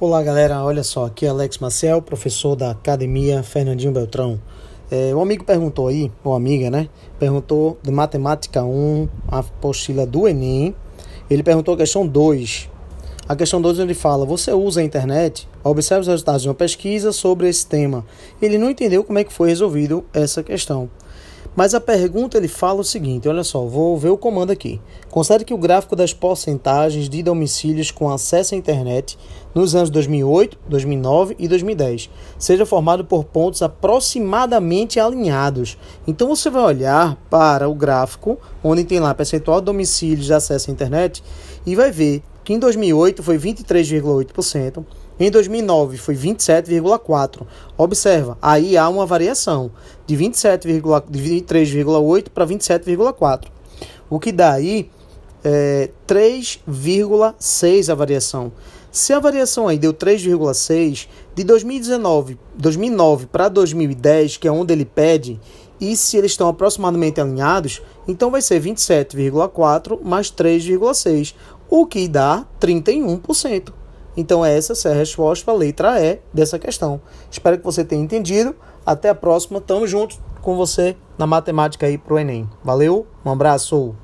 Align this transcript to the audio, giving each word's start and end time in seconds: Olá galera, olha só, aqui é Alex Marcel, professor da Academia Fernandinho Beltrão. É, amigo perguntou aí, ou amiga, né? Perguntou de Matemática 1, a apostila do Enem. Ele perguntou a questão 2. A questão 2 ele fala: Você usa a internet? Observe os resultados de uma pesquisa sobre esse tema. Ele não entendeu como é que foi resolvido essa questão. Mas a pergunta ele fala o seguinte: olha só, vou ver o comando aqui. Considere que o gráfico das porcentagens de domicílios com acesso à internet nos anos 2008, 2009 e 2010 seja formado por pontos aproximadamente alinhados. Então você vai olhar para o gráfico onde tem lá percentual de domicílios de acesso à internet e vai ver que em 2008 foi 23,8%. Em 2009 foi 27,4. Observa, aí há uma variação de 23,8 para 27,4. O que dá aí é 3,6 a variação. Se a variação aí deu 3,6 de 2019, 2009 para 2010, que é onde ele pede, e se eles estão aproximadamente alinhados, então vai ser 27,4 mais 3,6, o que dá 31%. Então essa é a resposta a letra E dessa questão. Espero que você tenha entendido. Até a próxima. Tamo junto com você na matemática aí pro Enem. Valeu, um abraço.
Olá 0.00 0.20
galera, 0.24 0.60
olha 0.60 0.82
só, 0.82 1.06
aqui 1.06 1.24
é 1.24 1.28
Alex 1.28 1.58
Marcel, 1.58 2.02
professor 2.02 2.56
da 2.56 2.72
Academia 2.72 3.44
Fernandinho 3.44 3.92
Beltrão. 3.92 4.40
É, 4.90 5.12
amigo 5.12 5.44
perguntou 5.44 5.86
aí, 5.86 6.10
ou 6.24 6.34
amiga, 6.34 6.68
né? 6.68 6.88
Perguntou 7.16 7.78
de 7.80 7.92
Matemática 7.92 8.64
1, 8.64 9.08
a 9.28 9.38
apostila 9.38 10.04
do 10.04 10.26
Enem. 10.26 10.74
Ele 11.30 11.44
perguntou 11.44 11.74
a 11.74 11.76
questão 11.76 12.04
2. 12.04 12.68
A 13.28 13.36
questão 13.36 13.62
2 13.62 13.78
ele 13.78 13.94
fala: 13.94 14.26
Você 14.26 14.52
usa 14.52 14.80
a 14.80 14.84
internet? 14.84 15.48
Observe 15.62 16.00
os 16.00 16.08
resultados 16.08 16.42
de 16.42 16.48
uma 16.48 16.54
pesquisa 16.56 17.12
sobre 17.12 17.48
esse 17.48 17.64
tema. 17.64 18.04
Ele 18.42 18.58
não 18.58 18.70
entendeu 18.70 19.04
como 19.04 19.20
é 19.20 19.24
que 19.24 19.32
foi 19.32 19.48
resolvido 19.50 20.04
essa 20.12 20.42
questão. 20.42 20.90
Mas 21.56 21.72
a 21.72 21.80
pergunta 21.80 22.36
ele 22.36 22.48
fala 22.48 22.80
o 22.80 22.84
seguinte: 22.84 23.28
olha 23.28 23.44
só, 23.44 23.64
vou 23.64 23.96
ver 23.96 24.08
o 24.08 24.18
comando 24.18 24.50
aqui. 24.50 24.80
Considere 25.10 25.44
que 25.44 25.54
o 25.54 25.58
gráfico 25.58 25.94
das 25.94 26.12
porcentagens 26.12 27.08
de 27.08 27.22
domicílios 27.22 27.90
com 27.90 28.10
acesso 28.10 28.54
à 28.54 28.58
internet 28.58 29.16
nos 29.54 29.74
anos 29.74 29.88
2008, 29.90 30.58
2009 30.68 31.36
e 31.38 31.46
2010 31.46 32.10
seja 32.38 32.66
formado 32.66 33.04
por 33.04 33.24
pontos 33.24 33.62
aproximadamente 33.62 34.98
alinhados. 34.98 35.78
Então 36.06 36.28
você 36.28 36.50
vai 36.50 36.64
olhar 36.64 37.16
para 37.30 37.68
o 37.68 37.74
gráfico 37.74 38.36
onde 38.62 38.84
tem 38.84 38.98
lá 38.98 39.14
percentual 39.14 39.60
de 39.60 39.66
domicílios 39.66 40.26
de 40.26 40.34
acesso 40.34 40.70
à 40.70 40.72
internet 40.72 41.22
e 41.64 41.76
vai 41.76 41.92
ver 41.92 42.22
que 42.44 42.52
em 42.52 42.58
2008 42.58 43.22
foi 43.22 43.38
23,8%. 43.38 44.84
Em 45.18 45.30
2009 45.30 45.96
foi 45.96 46.14
27,4. 46.14 47.46
Observa, 47.76 48.36
aí 48.42 48.76
há 48.76 48.88
uma 48.88 49.06
variação 49.06 49.70
de 50.06 50.16
23,8 50.16 52.28
para 52.28 52.46
27,4. 52.46 53.44
O 54.10 54.20
que 54.20 54.32
dá 54.32 54.52
aí 54.52 54.90
é 55.42 55.90
3,6 56.06 57.90
a 57.90 57.94
variação. 57.94 58.52
Se 58.90 59.12
a 59.12 59.18
variação 59.18 59.66
aí 59.66 59.78
deu 59.78 59.92
3,6 59.92 61.08
de 61.34 61.44
2019, 61.44 62.38
2009 62.56 63.26
para 63.26 63.48
2010, 63.48 64.36
que 64.36 64.46
é 64.46 64.52
onde 64.52 64.72
ele 64.72 64.84
pede, 64.84 65.40
e 65.80 65.96
se 65.96 66.16
eles 66.16 66.30
estão 66.30 66.48
aproximadamente 66.48 67.20
alinhados, 67.20 67.82
então 68.06 68.30
vai 68.30 68.40
ser 68.40 68.62
27,4 68.62 70.00
mais 70.02 70.30
3,6, 70.30 71.34
o 71.76 71.86
que 71.86 72.06
dá 72.06 72.46
31%. 72.60 73.72
Então 74.16 74.44
essa 74.44 74.74
é 74.88 74.92
a 74.92 74.94
resposta 74.94 75.50
a 75.50 75.54
letra 75.54 76.00
E 76.00 76.20
dessa 76.32 76.56
questão. 76.56 77.00
Espero 77.28 77.58
que 77.58 77.64
você 77.64 77.84
tenha 77.84 78.00
entendido. 78.00 78.54
Até 78.86 79.08
a 79.08 79.14
próxima. 79.14 79.60
Tamo 79.60 79.84
junto 79.84 80.16
com 80.40 80.54
você 80.56 80.96
na 81.18 81.26
matemática 81.26 81.86
aí 81.86 81.98
pro 81.98 82.16
Enem. 82.16 82.48
Valeu, 82.62 83.08
um 83.24 83.30
abraço. 83.30 83.96